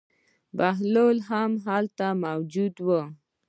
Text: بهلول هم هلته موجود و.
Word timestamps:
بهلول 0.57 1.17
هم 1.29 1.51
هلته 1.65 2.07
موجود 2.23 2.75
و. 2.85 2.87